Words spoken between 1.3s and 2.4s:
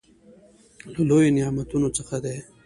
نعمتونو څخه دى.